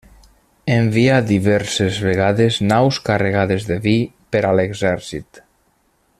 [0.75, 3.95] Envià diverses vegades naus carregades de vi
[4.37, 5.45] per a l'exèrcit.